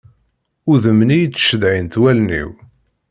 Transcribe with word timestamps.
Udem-nni 0.71 1.17
i 1.21 1.27
ttcedhin-t 1.27 1.95
wallen-iw. 2.01 2.49